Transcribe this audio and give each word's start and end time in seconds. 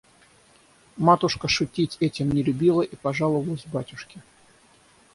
Матушка 0.97 1.47
шутить 1.47 1.97
этим 1.99 2.31
не 2.31 2.41
любила 2.41 2.81
и 2.81 2.95
пожаловалась 2.95 3.67
батюшке. 3.67 4.23